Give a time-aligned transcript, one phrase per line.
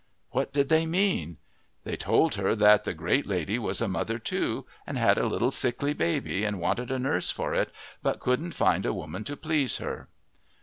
[0.31, 1.37] What did they mean?
[1.83, 5.51] They told her that the great lady was a mother too, and had a little
[5.51, 9.77] sickly baby and wanted a nurse for it, but couldn't find a woman to please
[9.77, 10.07] her.